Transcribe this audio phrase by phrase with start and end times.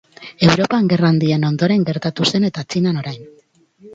[0.45, 3.21] Europan gerra handien ondoren gertatu zen eta Txinan orain.